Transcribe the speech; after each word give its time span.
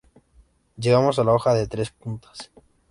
Llegamos 0.77 1.19
a 1.19 1.23
la 1.23 1.31
hoja 1.33 1.53
de 1.53 1.67
tres 1.67 1.91
puntas. 1.91 2.49